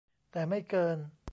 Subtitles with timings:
[0.31, 0.97] แต่ไม่เกิน